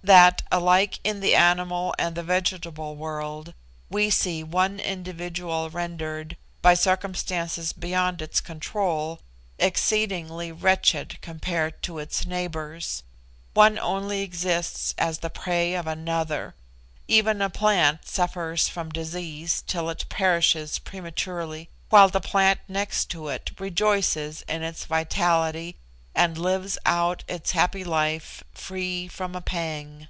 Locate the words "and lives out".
26.14-27.22